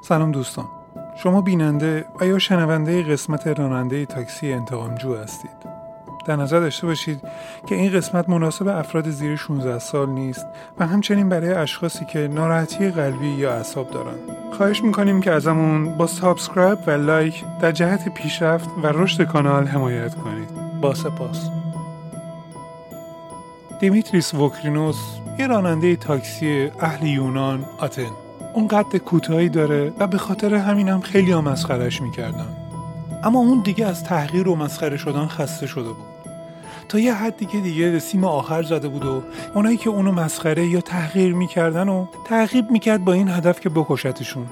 [0.00, 0.64] سلام دوستان
[1.16, 5.76] شما بیننده و یا شنونده قسمت راننده تاکسی انتقامجو هستید
[6.26, 7.20] در نظر داشته باشید
[7.66, 10.46] که این قسمت مناسب افراد زیر 16 سال نیست
[10.78, 14.18] و همچنین برای اشخاصی که ناراحتی قلبی یا اعصاب دارند.
[14.52, 20.14] خواهش می‌کنیم که ازمون با subscribe و like در جهت پیشرفت و رشد کانال حمایت
[20.14, 20.80] کنید.
[20.80, 21.48] با سپاس.
[23.80, 24.96] دیمیتریس ووکرینوس
[25.38, 28.25] یه راننده تاکسی اهل یونان آتن
[28.56, 32.46] اون قد کوتاهی داره و به خاطر همین هم خیلی ها مسخرش می‌کردن.
[33.24, 36.06] اما اون دیگه از تحقیر و مسخره شدن خسته شده بود.
[36.88, 39.22] تا یه حدی که دیگه سیم آخر زده بود و
[39.54, 44.46] اونایی که اونو مسخره یا تحقیر می‌کردن و تعقیب می‌کرد با این هدف که بکشتشون.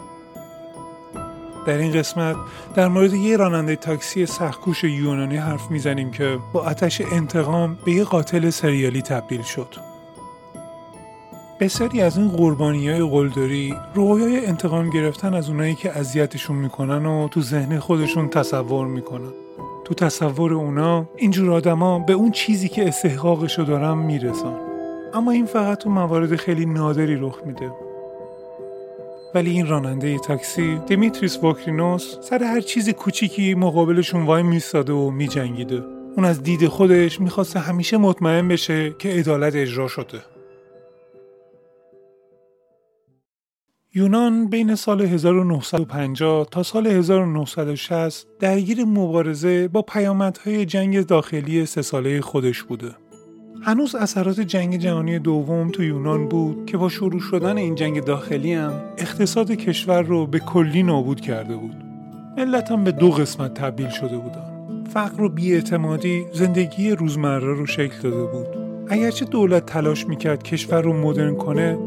[1.67, 2.37] در این قسمت
[2.75, 8.05] در مورد یه راننده تاکسی سخکوش یونانی حرف می‌زنیم که با آتش انتقام به یه
[8.05, 9.94] قاتل سریالی تبدیل شد.
[11.61, 17.29] بسیاری از این قربانی های قلدری رویای انتقام گرفتن از اونایی که اذیتشون می‌کنن و
[17.29, 19.33] تو ذهن خودشون تصور می‌کنن.
[19.85, 24.57] تو تصور اونا اینجور آدما به اون چیزی که استحقاقشو دارن می‌رسن.
[25.15, 27.73] اما این فقط تو موارد خیلی نادری رخ میده.
[29.35, 35.83] ولی این راننده تاکسی دیمیتریس واکرینوس سر هر چیز کوچیکی مقابلشون وای میستاده و میجنگیده.
[36.17, 40.34] اون از دید خودش می‌خواسته همیشه مطمئن بشه که عدالت اجرا شده.
[43.97, 52.21] یونان بین سال 1950 تا سال 1960 درگیر مبارزه با پیامدهای جنگ داخلی سه ساله
[52.21, 52.91] خودش بوده.
[53.63, 58.55] هنوز اثرات جنگ جهانی دوم تو یونان بود که با شروع شدن این جنگ داخلی
[58.55, 61.77] هم اقتصاد کشور رو به کلی نابود کرده بود.
[62.37, 64.85] ملت هم به دو قسمت تبدیل شده بودن.
[64.95, 68.64] فقر و بیاعتمادی زندگی روزمره رو شکل داده بود.
[68.89, 71.79] اگرچه دولت تلاش می‌کرد کشور رو مدرن کنه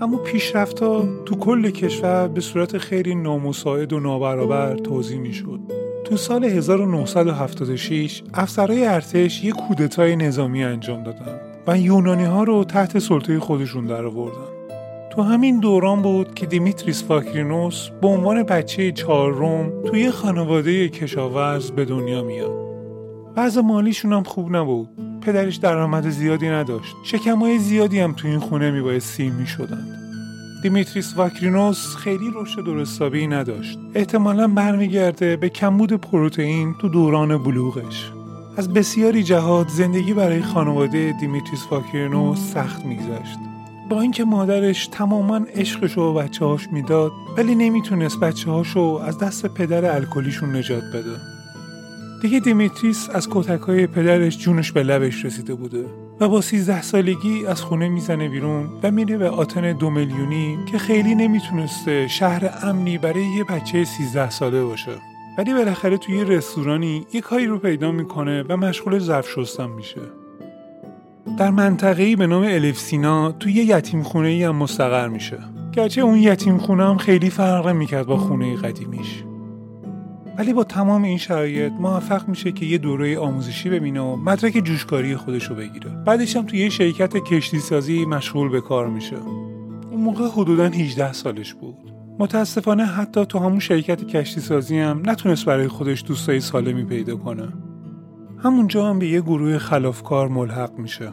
[0.00, 5.60] اما پیشرفت ها تو کل کشور به صورت خیلی نامساعد و نابرابر توزیع می‌شد.
[6.04, 12.98] تو سال 1976 افسرهای ارتش یک کودتای نظامی انجام دادن و یونانی ها رو تحت
[12.98, 14.56] سلطه خودشون در آوردن.
[15.12, 21.84] تو همین دوران بود که دیمیتریس واکرینوس به عنوان بچه چهارم توی خانواده کشاورز به
[21.84, 22.66] دنیا میاد.
[23.36, 24.88] وضع مالیشون هم خوب نبود
[25.26, 26.96] پدرش درآمد زیادی نداشت.
[27.02, 29.88] شکمای زیادی هم تو این خونه می‌باید سیر می‌شدند.
[30.62, 33.78] دیمیتریس واکرینوس خیلی رشد درست‌حسابی نداشت.
[33.94, 38.12] احتمالا برمیگرده به کمبود پروتئین تو دوران بلوغش.
[38.56, 43.38] از بسیاری جهات زندگی برای خانواده دیمیتریس واکرینوس سخت میگذشت.
[43.90, 49.46] با اینکه مادرش تمام عشقشو به بچه هاش می‌داد ولی نمی‌تونست بچه هاشو از دست
[49.46, 51.35] پدر الکلیشون نجات بده.
[52.22, 55.84] دیگه دیمیتریس از کتک های پدرش جونش به لبش رسیده بوده
[56.20, 60.78] و با 13 سالگی از خونه می‌زنه بیرون و میره به آتن دو میلیونی که
[60.78, 64.92] خیلی نمی‌تونسته شهر امنی برای یه بچه 13 ساله باشه.
[65.38, 70.00] ولی بالاخره توی یه رستورانی یه کاری رو پیدا می‌کنه و مشغول ظرف شستن میشه.
[71.38, 75.38] در منطقه‌ای به نام الفسینا توی یه یتیم خونه ای هم مستقر میشه.
[75.72, 79.24] گرچه اون یتیم خونه هم خیلی فرق می‌کرد با خونه قدیمیش.
[80.38, 85.16] ولی با تمام این شرایط موفق میشه که یه دوره آموزشی ببینه و مدرک جوشکاری
[85.16, 85.90] خودش رو بگیره.
[85.90, 89.16] بعدش هم توی یه شرکت کشتی سازی مشغول به کار میشه.
[89.90, 91.76] اون موقع حدودا 18 سالش بود.
[92.18, 97.48] متاسفانه حتی تو همون شرکت کشتی سازی هم نتونست برای خودش دوستای سالمی پیدا کنه.
[98.38, 101.12] همونجا هم به یه گروه خلافکار ملحق میشه.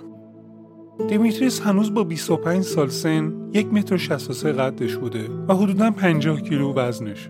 [1.07, 6.73] دیمیتریس هنوز با 25 سال سن یک متر 63 قدش بوده و حدودا 50 کیلو
[6.73, 7.29] وزنش.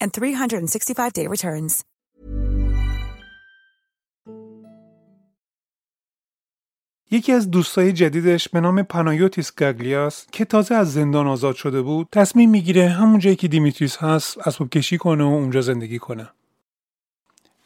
[0.00, 1.84] and 365-day returns.
[7.10, 12.08] یکی از دوستای جدیدش به نام پانایوتیس گاگلیاس که تازه از زندان آزاد شده بود
[12.12, 16.28] تصمیم می‌گیره همون جایی که دیمیتریس هست اسباب کشی کنه و اونجا زندگی کنه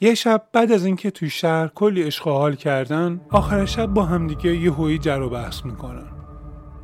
[0.00, 4.04] یه شب بعد از اینکه توی شهر کلی عشق و حال کردن آخر شب با
[4.04, 6.19] همدیگه یهویی جر و بحث می‌کنن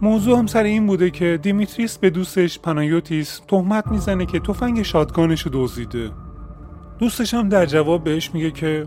[0.02, 5.43] موضوع هم سر این بوده که دیمیتریس به دوستش پانایوتیس تهمت می‌زنه که تفنگ شاتگانش
[5.43, 6.10] رو دزدیده.
[6.98, 8.87] دوستش هم در جواب بهش میگه که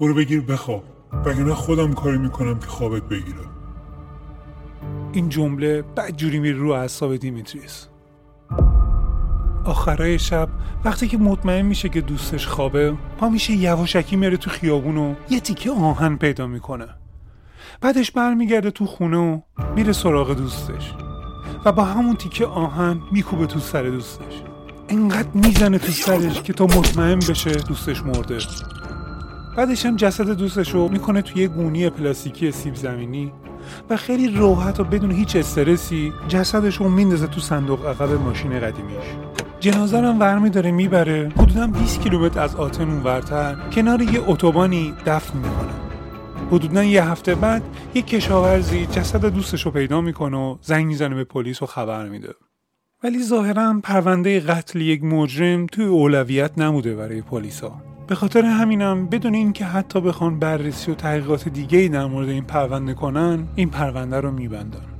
[0.00, 0.84] برو بگیر بخواب.
[1.24, 3.40] وگرنه خودم کاری می‌کنم که خوابت بگیره
[5.12, 7.88] این جمله بدجوری میره رو اعصاب دیمیتریس.
[9.64, 10.48] آخرای شب
[10.84, 15.40] وقتی که مطمئن میشه که دوستش خوابه پا میشه یواشکی میره تو خیابون و یه
[15.40, 16.88] تیکه آهن پیدا می‌کنه.
[17.80, 19.40] بعدش برمیگرده تو خونه و
[19.76, 20.92] میره سراغ دوستش.
[21.64, 24.42] و با همون تیکه آهن میکوبه تو سر دوستش.
[24.88, 28.38] انقدر می‌زنه تو سرش که تا مطمئن بشه دوستش مرده.
[29.56, 33.32] بعدش هم جسد دوستش رو می‌کنه توی یه گونی پلاستیکی سیب زمینی
[33.90, 39.04] و خیلی راحت و بدون هیچ استرسی جسدش رو میندازه تو صندوق عقب ماشین قدیمیش.
[39.60, 41.32] جنازه رو ور داره می‌بره.
[41.36, 45.93] حدودا 20 کیلومتر از آتن اونورتر کنار یه اتوبانی دفن می‌کنه.
[46.50, 47.62] حدودا یه هفته بعد
[47.94, 52.34] یه کشاورزی جسد دوستش رو پیدا می‌کنه و زنگ می‌زنه به پلیس و خبر میده.
[53.04, 57.72] ولی ظاهرا پرونده قتل یک مجرم توی اولویت نبوده برای پلیسا.
[58.06, 62.94] به خاطر همینم بدون اینکه حتی بخوان بررسی و تحقیقات دیگه در مورد این پرونده
[62.94, 64.93] کنن این پرونده رو میبندن.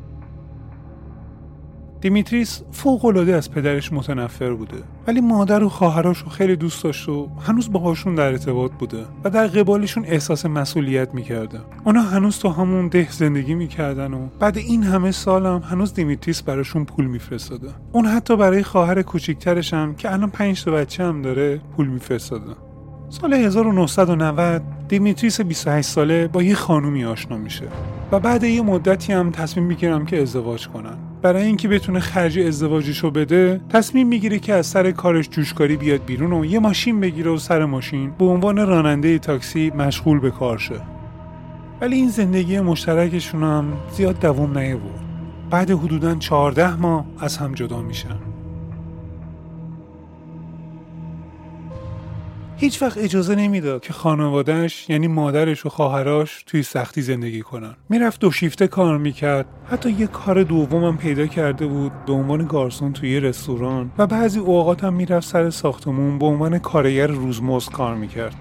[2.05, 7.29] دیمیتریس فوق‌العاده از پدرش متنفر بوده ولی مادر و خواهرش رو خیلی دوست داشت و
[7.41, 12.89] هنوز باهاشون در ارتباط بوده و در قبالشون احساس مسئولیت می‌کرده اونا هنوز تو همون
[12.89, 17.69] ده زندگی می‌کردن و بعد این همه سالم هم هنوز دیمیتریس براشون پول میفرستاده.
[17.93, 22.55] اون حتی برای خواهر کوچیکترش هم که الان پنج تا بچه هم داره پول میفرستاده.
[23.09, 27.65] سال 1990 دیمیتریس 28 ساله با یه خانومی آشنا میشه
[28.13, 31.14] و بعد یه مدتی هم تصمیم می‌گیرم که ازدواج کنن.
[31.25, 36.05] برای اینکه بتونه خرج ازدواجش رو بده تصمیم می‌گیره که از سر کارش جوشکاری بیاد
[36.05, 40.59] بیرون و یه ماشین بگیره و سر ماشین به عنوان راننده تاکسی مشغول به کار
[40.59, 40.81] شه.
[41.81, 45.01] ولی این زندگی مشترکشون هم زیاد دوام نیاورد.
[45.51, 48.34] بعد حدودا 14 ماه از هم جدا میشن.
[52.57, 57.77] هیچ وقت اجازه نمی‌داد که خانوادهش یعنی مادرش و خواهراش توی سختی زندگی کنن.
[57.89, 59.47] می‌رفت دو شیفته کار می‌کرد.
[59.71, 63.93] حتی یه کار دومم پیدا کرده بود به عنوان گارسون توی رستوران.
[63.99, 68.35] و بعضی اوقات هم می‌رفت سر ساختمون به عنوان کارگر روزمزد کار می‌کرد.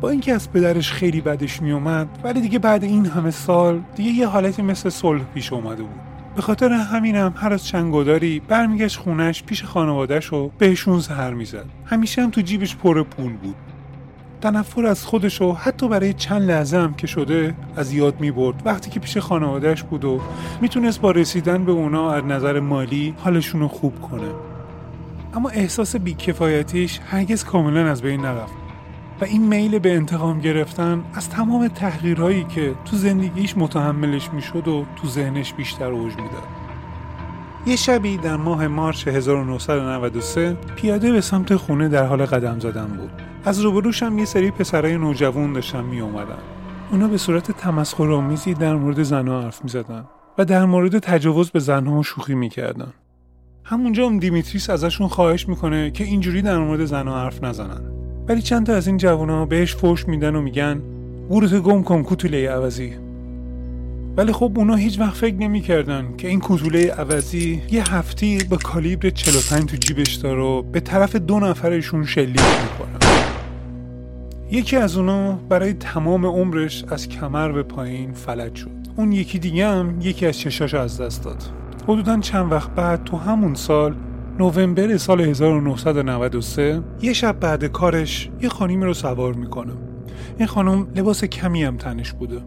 [0.00, 4.26] با اینکه از پدرش خیلی بدش میومد ولی دیگه بعد این همه سال دیگه یه
[4.26, 6.11] حالتی مثل صلح پیش اومده بود.
[6.36, 11.64] به خاطر همینم هر از چند گداری برمیگشت خونش پیش خانوادهش و بهشون زهر می‌زد.
[11.84, 13.54] همیشه هم تو جیبش پر پول بود.
[14.40, 18.62] تنفر از خودش و حتی برای چند لحظه هم که شده از یاد می برد
[18.64, 20.20] وقتی که پیش خانوادهش بود و
[20.60, 24.28] می‌تونست با رسیدن به اونا از نظر مالی حالشون رو خوب کنه.
[25.34, 28.61] اما احساس بیکفایتیش هرگز کاملا از بین نرفت.
[29.22, 34.84] و این میل به انتقام گرفتن از تمام تحقیرهایی که تو زندگیش متحملش می‌شد و
[34.96, 36.48] تو ذهنش بیشتر اوج می‌داد.
[37.66, 43.10] یه شبی در ماه مارچ 1993 پیاده به سمت خونه در حال قدم زدن بود.
[43.44, 46.42] از روبروش هم یه سری پسرای نوجوان داشتن می اومدن
[46.92, 50.04] اونا به صورت تمسخرآمیزی در مورد زنها حرف می زدن
[50.38, 52.92] و در مورد تجاوز به زنها شوخی می‌کردن.
[53.64, 58.01] همونجا هم دیمیتریس ازشون خواهش می‌کنه که اینجوری در مورد زنها حرف نزنن.
[58.32, 60.82] ولی چند تا از این جوونا بهش فوش میدن و میگن
[61.28, 62.92] گورتو گم کن کوتوله عوضی.
[64.16, 69.10] ولی خب اونا هیچ وقت فکر نمی‌کردن که این کوتوله عوضی یه هفتی با کالیبر
[69.10, 72.98] 45 تو جیبش داره و به طرف دو نفرشون شلیک می‌کنه.
[74.50, 78.70] یکی از اونا برای تمام عمرش از کمر به پایین فلج شد.
[78.96, 81.42] اون یکی دیگه هم یکی از چشاش از دست داد.
[81.88, 83.94] حدودا چند وقت بعد تو همون سال
[84.38, 89.72] نوامبر سال 1993 یه شب بعد کارش یه خانیمی رو سوار می‌کنه.
[90.38, 92.42] این خانم لباس کمی هم تنش بوده.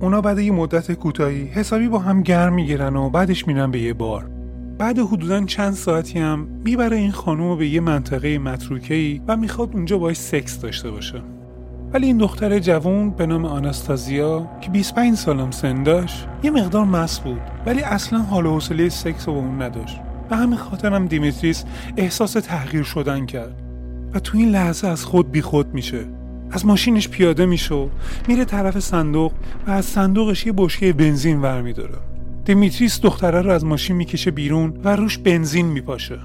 [0.00, 3.94] اونا بعد یه مدت کوتاهی حسابی با هم گرم می‌گیرن و بعدش میرن به یه
[3.94, 4.30] بار.
[4.78, 9.36] بعد حدودا چند ساعتی هم می‌بره این خانم رو به یه منطقه متروکه ای و
[9.36, 11.22] می‌خواد اونجا باش سکس داشته باشه.
[11.92, 17.20] ولی این دختر جوان به نام آناستازیا که 25 سالم سن داشت یه مقدار مست
[17.20, 20.00] بود ولی اصلا حال و حوصله سکس با اون نداشت.
[20.32, 21.64] به همین خاطرم دیمیتریس
[21.96, 23.54] احساس تحقیر شدن کرد.
[24.14, 26.04] و تو این لحظه از خود بیخود میشه.
[26.50, 27.88] از ماشینش پیاده میشه و
[28.28, 29.32] میره طرف صندوق
[29.66, 31.94] و از صندوقش یه بشکه بنزین ور میداره.
[32.44, 36.18] دیمیتریس دختره رو از ماشین می‌کشه بیرون و روش بنزین میپاشه.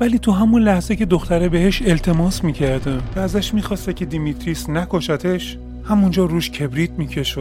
[0.00, 5.58] ولی تو همون لحظه که دختره بهش التماس می‌کرده و ازش می‌خواسته که دیمیتریس نکشتش
[5.84, 7.40] همونجا روش کبریت می‌کشه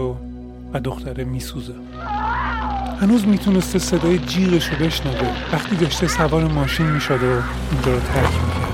[0.73, 1.73] و دختره میسوزه.
[3.01, 5.53] هنوز می‌تونسته صدای جیغش رو بشنوه.
[5.53, 7.41] وقتی داشته سوار ماشین می‌شد و
[7.71, 8.69] اونجا رو ترک می‌کرد.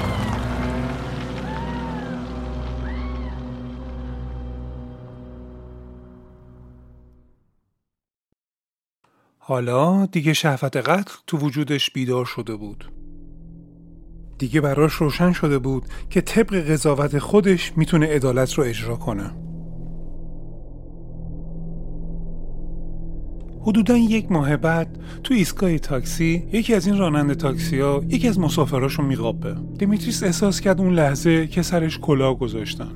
[9.40, 12.92] حالا دیگه شهوت قتل تو وجودش بیدار شده بود.
[14.38, 19.45] دیگه براش روشن شده بود که طبق قضاوت خودش می‌تونه عدالت رو اجرا کنه.
[23.68, 28.40] حدودا یک ماه بعد تو ایستگاه تاکسی یکی از این راننده تاکسی ها یکی از
[28.40, 29.56] مسافراشو میقابه.
[29.78, 32.92] دیمیتریس احساس کرد اون لحظه که سرش کلاه گذاشتن.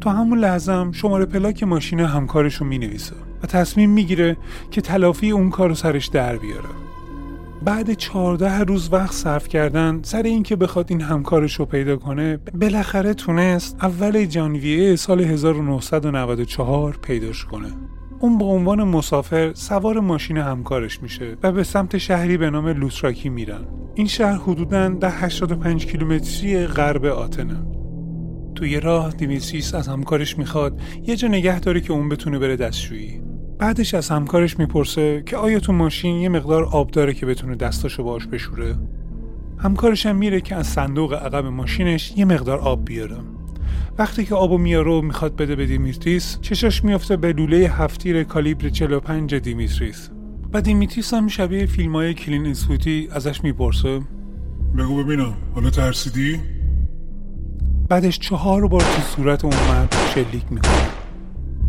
[0.00, 4.36] تا همون لحظه هم شماره پلاک ماشین همکارش رو می‌نویسه و تصمیم می‌گیره
[4.70, 6.68] که تلافی اون کار رو سرش در بیاره.
[7.64, 13.14] بعد چهارده روز وقت صرف کردن سر اینکه بخواد این همکارش رو پیدا کنه بالاخره
[13.14, 17.68] تونست اول ژانویه سال 1994 پیداش کنه.
[18.20, 23.28] اون به عنوان مسافر سوار ماشین همکارش میشه و به سمت شهری به نام لوتراکی
[23.28, 23.64] میرن.
[23.94, 27.66] این شهر حدوداً در 85 کیلومتری غرب آتنه
[28.54, 33.22] توی راه دیمیتریس از همکارش می‌خواد یه جا نگه داره که اون بتونه بره دستشویی.
[33.58, 38.04] بعدش از همکارش می‌پرسه که آیا تو ماشین یه مقدار آب داره که بتونه دستاشو
[38.04, 38.76] باش بشوره؟
[39.58, 43.16] همکارش هم میره که از صندوق عقب ماشینش یه مقدار آب بیاره.
[43.98, 48.68] وقتی که آبو میاره و می‌خواد بده به دیمیتریس چشاش میافته به لوله هفتیر کالیبر
[48.68, 50.10] 45 دیمیتریس.
[50.52, 54.00] و دیمیتریس هم شبیه فیلم های کلینت ایستوودی ازش می‌پرسه.
[54.78, 55.34] بگو ببینم.
[55.54, 56.40] حالا ترسیدی؟
[57.88, 60.72] بعدش چهار بار تو صورت اون مرد شلیک می‌کنه.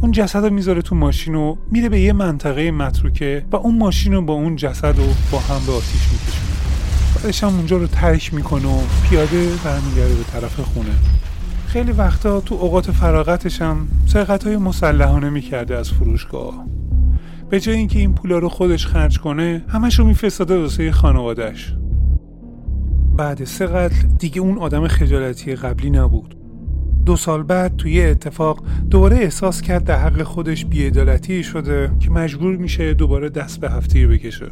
[0.02, 4.14] اون جسد رو می‌ذاره تو ماشین و میره به یه منطقه متروکه و اون ماشین
[4.14, 6.56] رو با اون جسد رو با هم به آتیش میکشونه
[7.16, 10.90] بعدش هم اونجا رو ترک می‌کنه و پیاده برمیگرده به طرف خونه.
[11.75, 16.65] خیلی وقتا تو اوقات فراغتش هم سرقت های مسلحانه می‌کرده از فروشگاه.
[17.50, 21.75] به جای اینکه این پولا رو خودش خرج کنه همش رو میفرستاده واسه خانوادش
[23.17, 26.38] بعد سه قتل دیگه اون آدم خجالتی قبلی نبود.
[27.05, 32.58] دو سال بعد توی اتفاق دوباره احساس کرد در حق خودش بیعدالتی شده که مجبور
[32.58, 34.51] میشه دوباره دست به هفتیر بکشه.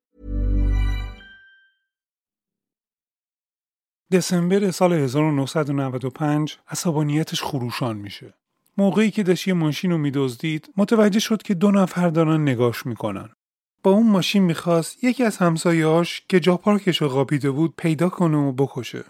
[4.11, 8.33] دسامبر سال 1995 عصبانیتش خروشان میشه.
[8.77, 13.29] موقعی که داشت یه ماشین رو میدزدید متوجه شد که دو نفر دارن نگاش می‌کنن.
[13.83, 18.37] با اون ماشین می‌خواست یکی از همسایه‌هاش که جا پارکش رو قاپیده بود پیدا کنه
[18.37, 19.03] و بکشه.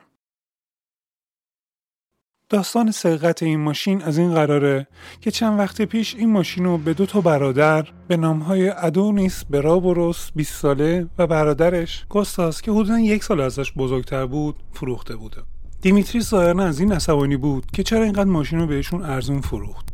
[2.51, 4.87] داستان سرقت این ماشین از این قراره
[5.21, 10.31] که چند وقت پیش این ماشین رو به دو تا برادر به نامهای ادونیس برابروس
[10.35, 15.37] 20 ساله و برادرش گستاس که حدودا یک سال ازش بزرگتر بود فروخته بوده.
[15.81, 19.90] دیمیتری ظاهرا از این عصبانی بود که چرا اینقدر ماشین رو بهشون ارزون فروخت.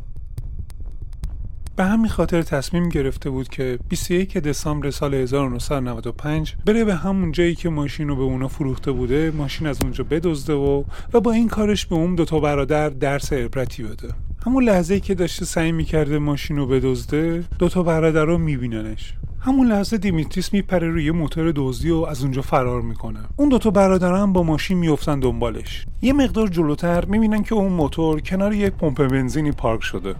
[1.78, 7.54] به همین خاطر تصمیم گرفته بود که 21 دسامبر سال 1995 بره به همون جایی
[7.54, 11.48] که ماشین رو به اونا فروخته بوده ماشین از اونجا بدزده و و با این
[11.48, 14.08] کارش به اون دوتا برادر درس عبرتی بده.
[14.46, 19.14] همون لحظه که داشته سعی می‌کرده ماشین رو بدزده دوتا برادر رو میبیننش.
[19.40, 23.20] همون لحظه دیمیتریس میپره روی موتور دزدی و از اونجا فرار می‌کنه.
[23.36, 25.86] اون دوتا برادر هم با ماشین میفتن دنبالش.
[26.02, 30.14] یه مقدار جلوتر می‌بینن که اون موتور کنار یه پمپ بنزینی پارک شده.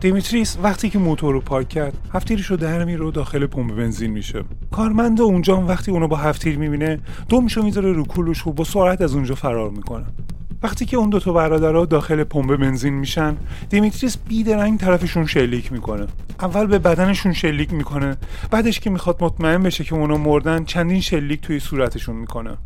[0.00, 4.10] دیمیتریس وقتی که موتور رو پارک کرد هفتیرش رو در میاره و داخل پمپ بنزین
[4.10, 4.44] میشه.
[4.70, 9.00] کارمند اونجا هم وقتی اونو با هفتیر می‌بینه دومشو می‌ذاره رو کولش و با سرعت
[9.00, 10.04] از اونجا فرار می‌کنه.
[10.62, 13.36] وقتی که اون دوتا برادرها داخل پمپ بنزین میشن
[13.68, 16.06] دیمیتریس بی‌درنگ طرفشون شلیک می‌کنه.
[16.40, 18.16] اول به بدنشون شلیک می‌کنه
[18.50, 22.56] بعدش که می‌خواد مطمئن بشه که اونا مردن چندین شلیک توی صورتشون می‌کنه.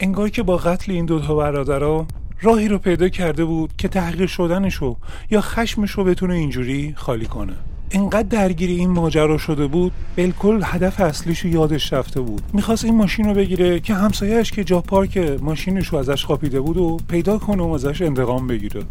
[0.00, 2.06] انگار که با قتل این دوتا برادرها
[2.42, 4.96] راهی رو پیدا کرده بود که تحقیر شدنشو
[5.30, 7.52] یا خشمشو بتونه اینجوری خالی کنه.
[7.90, 12.42] انقدر درگیری این ماجرا شده بود بالکل هدف اصلیش یادش رفته بود.
[12.52, 16.76] می‌خواست این ماشین رو بگیره که همسایهش که جا پارک ماشینش رو ازش خاپیده بود
[16.76, 18.82] و پیدا کنه و ازش انتقام بگیره.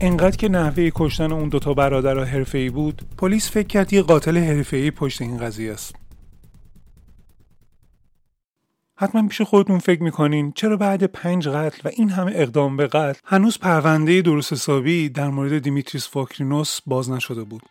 [0.00, 4.90] انقدر که نحوه کشتن اون دوتا برادر حرفه‌ای بود پلیس فکر کرد یه قاتل حرفه‌ای
[4.90, 5.94] پشت این قضیه است.
[9.00, 13.20] حتما پیش خودتون فکر می‌کنین چرا بعد پنج قتل و این همه اقدام به قتل
[13.24, 17.62] هنوز پرونده درست‌حسابی در مورد دیمیتریس واکرینوس باز نشده بود؟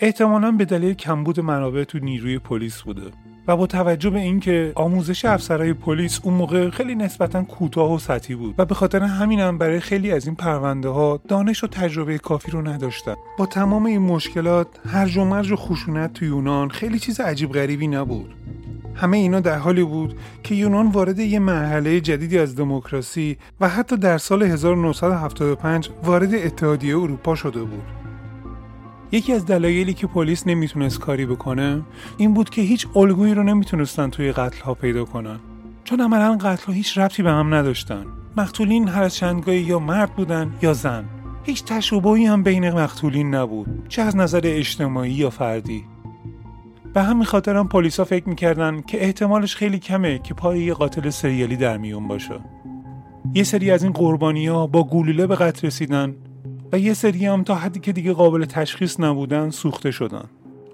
[0.00, 3.02] احتمالا به دلیل کمبود منابع تو نیروی پلیس بوده
[3.48, 8.34] و با توجه به اینکه آموزش افسرهای پلیس اون موقع خیلی نسبتا کوتاه و سطحی
[8.34, 12.50] بود و به خاطر همینم برای خیلی از این پرونده ها دانش و تجربه کافی
[12.50, 13.14] رو نداشتن.
[13.38, 17.86] با تمام این مشکلات هرج و مرج و خشونت تو یونان خیلی چیز عجیب غریبی
[17.88, 18.34] نبود.
[18.94, 23.96] همه اینا در حالی بود که یونان وارد یه مرحله جدیدی از دموکراسی و حتی
[23.96, 27.84] در سال 1975 وارد اتحادیه اروپا شده بود.
[29.12, 31.82] یکی از دلایلی که پلیس نمی‌تونست کاری بکنه
[32.16, 35.40] این بود که هیچ الگویی رو نمی‌تونستن توی قتل ها پیدا کنن.
[35.84, 38.06] چون عملا قتل ها هیچ ربطی به هم نداشتن.
[38.36, 41.04] مقتولین هر چندگاهی یا مرد بودن یا زن.
[41.44, 45.84] هیچ تشابهی هم بین مقتولین نبود چه از نظر اجتماعی یا فردی.
[46.94, 51.10] به همین خاطر هم پلیسا فکر می‌کردن که احتمالش خیلی کمه که پای یه قاتل
[51.10, 52.34] سریالی در میون باشه.
[53.34, 56.14] یه سری از این قربانی ها با گلوله به قتل رسیدن
[56.72, 60.24] و یه سری هم تا حدی که دیگه قابل تشخیص نبودن سوخته شدن.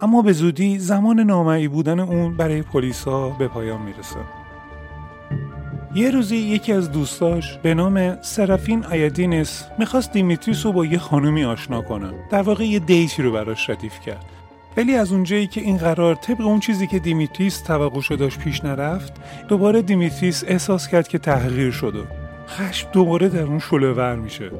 [0.00, 4.20] اما به زودی زمان نامرئی بودن اون برای پلیسا به پایان می‌رسه.
[5.94, 11.44] یه روزی یکی از دوستاش به نام سرافین ایدینس می‌خواست دیمیتریس رو با یه خانومی
[11.44, 12.10] آشنا کنه.
[12.30, 14.24] در واقع یه date ی رو براش ردیف کرد.
[14.78, 19.12] ولی از اونجایی که این قرار طبق اون چیزی که دیمیتریس توقعشو داشت پیش نرفت
[19.48, 22.04] دوباره دیمیتریس احساس کرد که تحقیر شده.
[22.48, 24.50] خشم دوباره در اون شعله ور میشه.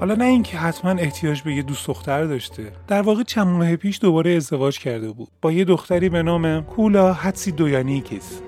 [0.00, 2.72] حالا نه اینکه حتما احتیاج به یه دوست دختر داشته.
[2.88, 5.28] در واقع چند ماه پیش دوباره ازدواج کرده بود.
[5.42, 8.40] با یه دختری به نام کولا حدسی دویانیکیس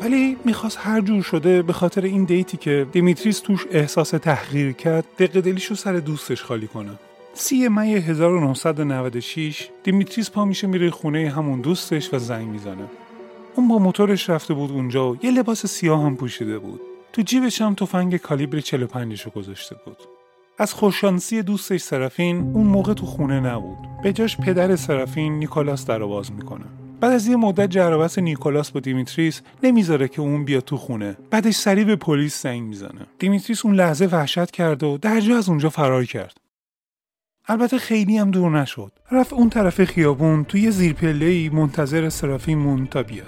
[0.00, 4.72] ولی می‌خواست هر جور شده به خاطر این date ی که دیمیتریس توش احساس تحقیر
[4.72, 6.90] کرد دق و دلیشو سر دوستش خالی کنه.
[7.38, 12.84] سی می 1996 دیمیتریس پا میشه میره خونه همون دوستش و زنگ می‌زنه.
[13.56, 16.80] اون با موتورش رفته بود اونجا و یه لباس سیاه هم پوشیده بود.
[17.12, 19.96] تو جیبش هم تفنگ کالیبر 45 رو گذاشته بود.
[20.58, 23.78] از خوششانسی دوستش سرافین اون موقع تو خونه نبود.
[24.02, 26.64] به جاش پدر سرافین نیکولاس در باز می‌کنه.
[27.00, 30.76] بعد از یه مدت جر و بحث نیکولاس با دیمیتریس نمی‌ذاره که اون بیاد تو
[30.76, 31.16] خونه.
[31.30, 33.06] بعدش سریع به پلیس زنگ می‌زنه.
[33.18, 36.36] دیمیتریس اون لحظه وحشت کرد و درجا از اونجا فرار کرد.
[37.48, 38.92] البته خیلی هم دور نشد.
[39.12, 43.26] رفت اون طرف خیابون توی یه زیرپله منتظر سرافین مون تا بیاد.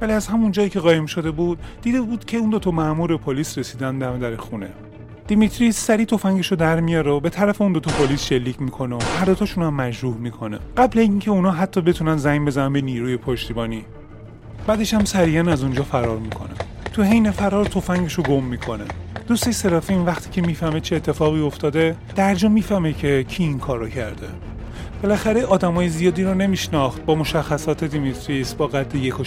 [0.00, 3.16] ولی از همون جایی که قایم شده بود دیده بود که اون دو تا مأمور
[3.16, 4.70] پلیس رسیدن دم در خونه.
[5.26, 8.96] دیمیتریس سری تفنگش رو در میاره و به طرف اون دو تا پلیس شلیک می‌کنه
[8.96, 10.58] و هر دوتاشون هم مجروح می‌کنه.
[10.76, 13.84] قبل اینکه اونا حتی بتونن زنگ بزنن به نیروی پشتیبانی.
[14.66, 16.54] بعدش هم سریعا از اونجا فرار می‌کنه.
[16.98, 18.84] تو حین فرار تفنگش رو گم می‌کنه.
[19.28, 23.88] دوستی سرافین وقتی که می‌فهمه چه اتفاقی افتاده درجا می‌فهمه که کی این کار رو
[23.88, 24.26] کرده.
[25.02, 29.24] بالاخره آدمای زیادی رو نمیشناخت با مشخصات دیمیتریس با قد یک و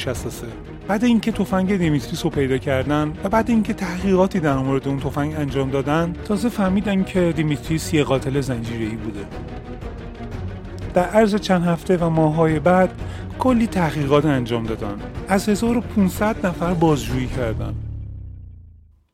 [0.88, 5.36] بعد اینکه تفنگ دیمیتریس رو پیدا کردن و بعد اینکه تحقیقاتی در مورد اون تفنگ
[5.36, 9.26] انجام دادن تازه فهمیدن که دیمیتریس یه قاتل زنجیره‌ای بوده.
[10.94, 12.92] در عرض چند هفته و ماههای بعد
[13.42, 15.00] کلی تحقیقات انجام دادن.
[15.28, 17.76] از 1500 نفر بازجویی کردن.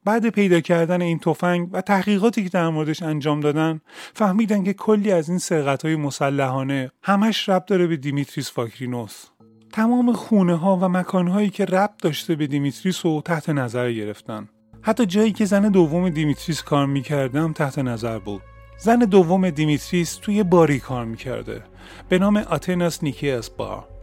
[0.05, 3.81] بعد پیدا کردن این تفنگ و تحقیقاتی که در موردش انجام دادن
[4.13, 9.25] فهمیدن که کلی از این سرقت های مسلحانه همش ربط داره به دیمیتریس فاکرینوس
[9.73, 14.49] تمام خونه ها و مکان هایی که ربط داشته به دیمیتریس رو تحت نظر گرفتن.
[14.81, 18.41] حتی جایی که زن دوم دیمیتریس کار می‌کرد هم تحت نظر بود.
[18.77, 21.63] زن دوم دیمیتریس توی باری کار می‌کرده.
[22.09, 23.96] به نام آتناس نیکیاس بار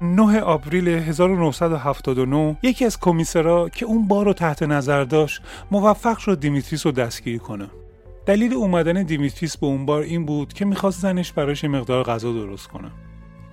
[0.00, 6.40] 9 آوریل 1979 یکی از کمیسرا که اون بار رو تحت نظر داشت موفق شد
[6.40, 7.66] دیمیتریس رو دستگیر کنه.
[8.26, 12.66] دلیل اومدن دیمیتریس به اون بار این بود که می‌خواست زنش براش مقدار غذا درست
[12.66, 12.90] کنه.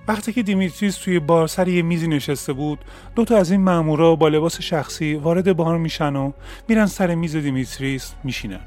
[0.08, 2.78] وقتی که دیمیتریس توی بار سر یه میزی نشسته بود
[3.14, 6.32] دو تا از این مامورا با لباس شخصی وارد بار میشن و
[6.68, 8.60] میرن سر میز دیمیتریس میشینن.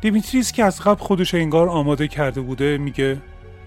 [0.00, 3.16] دیمیتریس که از قبل خودش انگار آماده کرده بوده میگه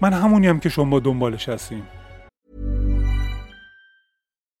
[0.00, 1.82] من همونیم که شما دنبالش هستیم.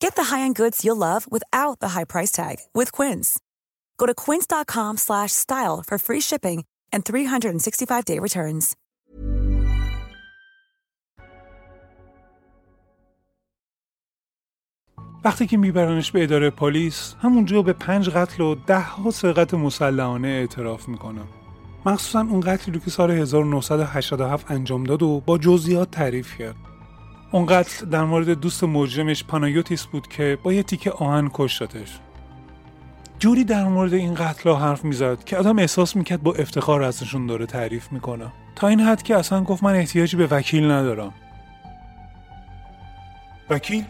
[0.00, 3.40] Get the high-end goods you'll love without the high price tag with Quince.
[3.98, 8.76] Go to quince.com slash style for free shipping and 365-day returns.
[15.24, 20.28] وقتی که میبرنش به اداره پلیس همونجا به پنج قتل و ده ها سرقت مسلحانه
[20.28, 21.20] اعتراف می‌کنه
[21.86, 26.56] مخصوصا اون قتلی رو که سال 1987 انجام داد و با جزئیات تعریف کرد
[27.34, 31.98] اون قتل در مورد دوست مجرمش پانایوتیس بود که با یه تیکه آهن کشتش.
[33.18, 37.46] جوری در مورد این قتل حرف می‌زد که آدم احساس می‌کرد با افتخار ازشون داره
[37.46, 38.32] تعریف می‌کنه.
[38.56, 41.12] تا این حد که اصلا گفت من احتیاجی به وکیل ندارم.
[43.50, 43.84] وکیل؟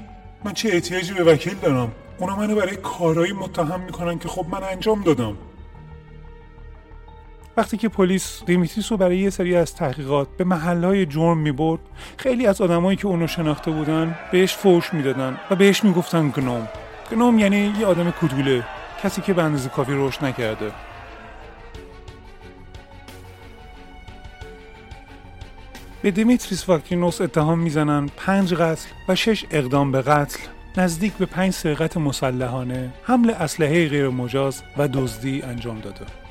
[0.44, 4.62] من چه احتیاجی به وکیل دارم؟ اونا منو برای کارایی متهم می‌کنن که خب من
[4.62, 5.36] انجام دادم.
[7.56, 11.80] وقتی که پلیس دیمیتریس رو برای یه سری از تحقیقات به محلهای جرم می‌برد
[12.16, 16.68] خیلی از آدمایی که اونو شناخته بودن بهش فوش می‌دادن و بهش می‌گفتن گنوم.
[17.10, 18.64] گنوم یعنی یه آدم کدوله
[19.02, 20.72] کسی که به اندازه کافی رشد نکرده.
[26.02, 30.38] به دیمیتریس واکینوس اتهام می‌زنن پنج قتل و شش اقدام به قتل.
[30.76, 36.23] نزدیک به پنج سرقت مسلحانه حمل اسلحه غیر مجاز و دزدی انجام داده.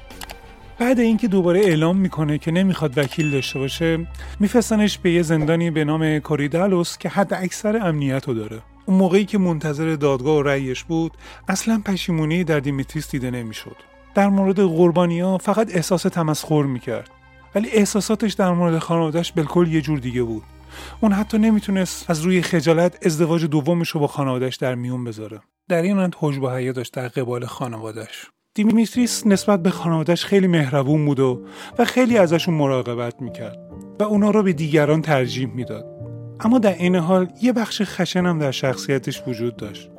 [0.79, 4.07] بعد اینکه دوباره اعلام می‌کنه که نمی‌خواد وکیل داشته باشه
[4.39, 8.62] میفرستنش به یه زندانی به نام کوریدالوس که حد اکثر امنیت رو داره.
[8.86, 11.12] اون موقعی که منتظر دادگاه و رأیش بود
[11.47, 13.75] اصلا پشیمونی در دیمیتریس دیده نمی‌شد.
[14.15, 17.09] در مورد قربانیا فقط احساس تمسخر می‌کرد.
[17.55, 20.43] ولی احساساتش در مورد خانوادهش بالکل یه جور دیگه بود.
[21.01, 25.39] اون حتی نمی‌تونست از روی خجالت ازدواج دومش رو با خانوادهش در میون بذاره.
[25.69, 30.47] در این حد حجب و حیا داشت در قبال خانوادهش دیمیتریس نسبت به خانوادهش خیلی
[30.47, 31.41] مهربون بود و,
[31.79, 33.57] و خیلی ازشون مراقبت می‌کرد
[33.99, 35.85] و اونا رو به دیگران ترجیح می‌داد.
[36.39, 39.89] اما در این حال یه بخش خشن هم در شخصیتش وجود داشت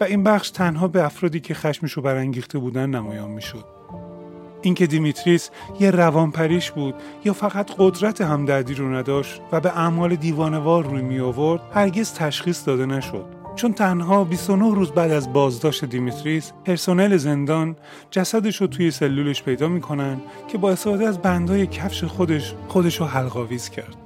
[0.00, 3.64] و این بخش تنها به افرادی که خشمش رو برانگیخته بودن نمایان می‌شد.
[4.62, 10.84] اینکه دیمیتریس یه روانپریش بود یا فقط قدرت همدردی رو نداشت و به اعمال دیوانه‌وار
[10.84, 13.35] روی می آورد هرگز تشخیص داده نشد.
[13.56, 17.76] چون تنها 29 روز بعد از بازداشت دیمیتریس پرسنل زندان
[18.10, 23.06] جسدش رو توی سلولش پیدا می‌کنن که با استفاده از بندای کفش خودش خودش رو
[23.06, 23.96] حلق‌آویز کرد.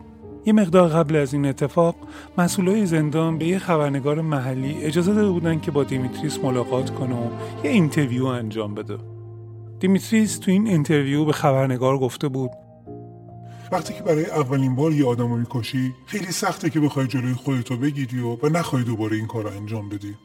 [0.46, 1.96] یه مقدار قبل از این اتفاق
[2.38, 7.28] مسئولای زندان به یه خبرنگار محلی اجازه داده بودن که با دیمیتریس ملاقات کنه و
[7.64, 8.98] یه interview انجام بده.
[9.80, 12.50] دیمیتریس تو این interview به خبرنگار گفته بود
[13.72, 17.76] وقتی که برای اولین بار یه آدم رو می‌کشی خیلی سخته که بخوای جلوی خودتو
[17.76, 20.16] بگیری و, و نخوای دوباره این کار رو انجام بدی.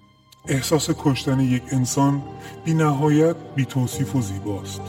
[0.48, 2.24] احساس کشتن یک انسان
[2.66, 4.82] بی نهایت بی توصیف و زیباست.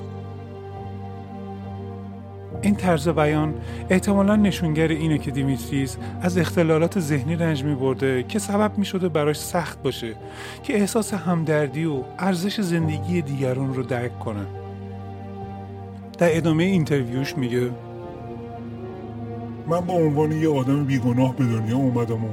[2.62, 3.54] این طرز بیان
[3.90, 9.08] احتمالا نشانگر اینه که دیمیتریس از اختلالات ذهنی رنج می برده که سبب می شده
[9.08, 10.16] براش سخت باشه
[10.62, 14.46] که احساس همدردی و ارزش زندگی دیگران رو درک کنه.
[16.18, 17.70] در ادامه interview ش میگه
[19.68, 22.29] من به عنوان یه آدم بیگناه به دنیا اومدم و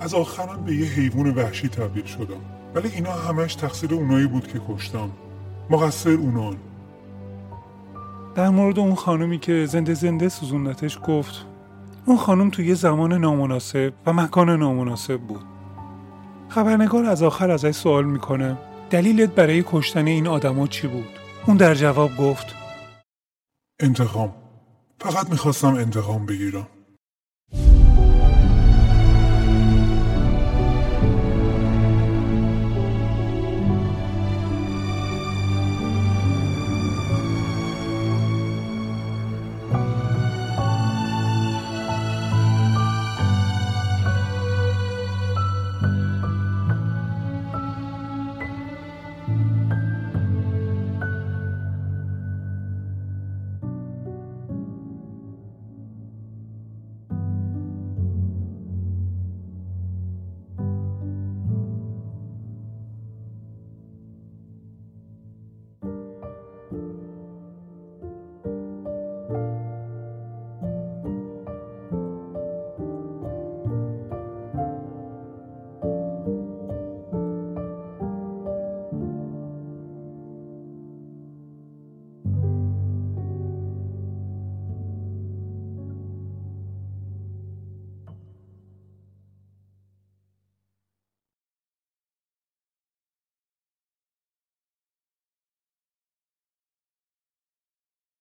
[0.00, 2.40] از آخرم به یه حیوان وحشی تبدیل شدم.
[2.74, 5.10] ولی اینا همش تقصیر اونایی بود که کشتم.
[5.70, 6.56] مقصر اونان.
[8.34, 11.46] در مورد اون خانومی که زنده زنده سوزوندتش گفت
[12.06, 15.44] اون خانم توی یه زمان نامناسب و مکان نامناسب بود.
[16.48, 18.56] خبرنگار از آخر ازش سوال می‌کنه
[18.90, 21.08] دلیلت برای کشتن این آدما چی بود؟
[21.46, 22.54] اون در جواب گفت
[23.80, 24.43] انتقام.
[25.00, 26.68] فقط می‌خواستم انتقام بگیرم.